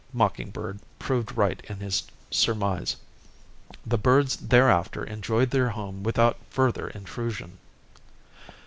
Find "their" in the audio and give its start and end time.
5.51-5.69